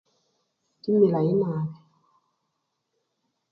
Kimilayi 0.81 1.33
nabii. 1.39 1.73